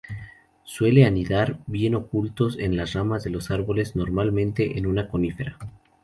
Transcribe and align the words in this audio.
Suele 0.63 1.05
anidar, 1.05 1.59
bien 1.67 1.93
ocultos, 1.93 2.57
en 2.57 2.75
la 2.75 2.85
ramas 2.85 3.23
de 3.23 3.29
los 3.29 3.51
árboles, 3.51 3.95
normalmente 3.95 4.79
en 4.79 4.87
una 4.87 5.07
conífera. 5.07 5.59